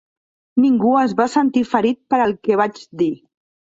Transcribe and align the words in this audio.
Ningú 0.63 0.93
es 1.03 1.13
va 1.21 1.29
sentir 1.35 1.65
ferit 1.77 2.03
per 2.17 2.25
el 2.29 2.37
que 2.47 2.63
vaig 2.67 2.85
dir. 3.05 3.13